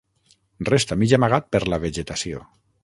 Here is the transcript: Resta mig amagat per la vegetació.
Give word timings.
Resta 0.69 0.97
mig 1.03 1.13
amagat 1.19 1.47
per 1.57 1.63
la 1.75 1.81
vegetació. 1.89 2.43